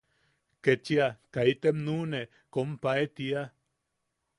[0.63, 1.05] Kechia
[1.37, 2.21] ‘kaitem nuʼune,
[2.57, 3.49] komae, tia.